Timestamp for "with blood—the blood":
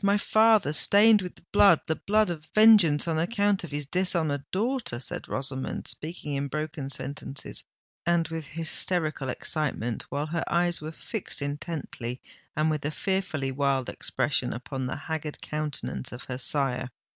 1.21-2.31